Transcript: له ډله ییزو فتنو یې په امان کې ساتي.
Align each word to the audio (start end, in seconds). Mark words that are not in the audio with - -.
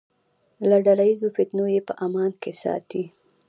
له 0.69 0.77
ډله 0.85 1.03
ییزو 1.09 1.27
فتنو 1.35 1.65
یې 1.75 1.81
په 1.87 1.93
امان 2.05 2.31
کې 2.41 2.51
ساتي. 2.61 3.03